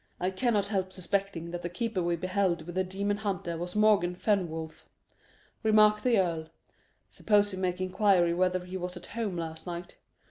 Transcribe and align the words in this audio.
"I 0.19 0.31
cannot 0.31 0.65
help 0.65 0.91
suspecting 0.91 1.51
that 1.51 1.61
the 1.61 1.69
keeper 1.69 2.01
we 2.01 2.15
beheld 2.15 2.63
with 2.63 2.73
the 2.73 2.83
demon 2.83 3.17
hunter 3.17 3.55
was 3.55 3.75
Morgan 3.75 4.15
Fenwolf," 4.15 4.87
remarked 5.61 6.03
the 6.03 6.17
earl. 6.17 6.47
"Suppose 7.11 7.51
we 7.53 7.59
make 7.59 7.79
inquiry 7.79 8.33
whether 8.33 8.65
he 8.65 8.77
was 8.77 8.97
at 8.97 9.05
home 9.05 9.37
last 9.37 9.67
night. 9.67 9.97